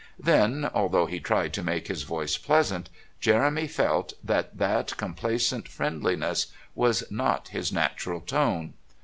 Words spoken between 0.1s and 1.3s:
Then, although he